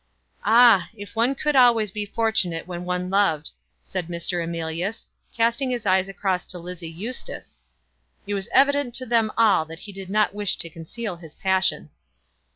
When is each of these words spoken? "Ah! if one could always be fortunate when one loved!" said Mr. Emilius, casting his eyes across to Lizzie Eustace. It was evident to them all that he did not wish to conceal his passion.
"Ah! 0.43 0.89
if 0.95 1.15
one 1.15 1.35
could 1.35 1.55
always 1.55 1.91
be 1.91 2.07
fortunate 2.07 2.65
when 2.65 2.85
one 2.85 3.11
loved!" 3.11 3.51
said 3.83 4.07
Mr. 4.07 4.43
Emilius, 4.43 5.05
casting 5.31 5.69
his 5.69 5.85
eyes 5.85 6.09
across 6.09 6.43
to 6.43 6.57
Lizzie 6.57 6.89
Eustace. 6.89 7.59
It 8.25 8.33
was 8.33 8.49
evident 8.51 8.95
to 8.95 9.05
them 9.05 9.31
all 9.37 9.63
that 9.65 9.81
he 9.81 9.91
did 9.91 10.09
not 10.09 10.33
wish 10.33 10.55
to 10.57 10.71
conceal 10.71 11.17
his 11.17 11.35
passion. 11.35 11.91